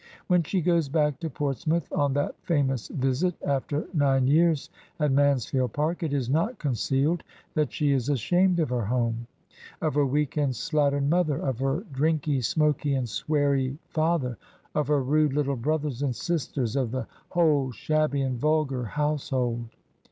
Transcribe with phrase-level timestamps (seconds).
[0.25, 5.73] When she goes back to Portsmouth on that famous visit, after nine years at Mansfield
[5.73, 7.21] Park, it is not concealed
[7.53, 9.27] that she is ashamed of her home,
[9.79, 14.39] of her weak and slattern mother, of her drinky, smoky, and sweary father,
[14.73, 19.69] of her rude little brothers and sisters, of the whole shabby and vulgar household.